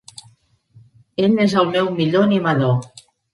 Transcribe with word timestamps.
Ell 1.25 1.35
es 1.43 1.53
el 1.65 1.69
meu 1.75 1.91
millor 2.01 2.27
animador. 2.29 2.75